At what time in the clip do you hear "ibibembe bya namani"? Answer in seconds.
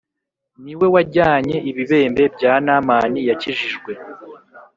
1.69-3.19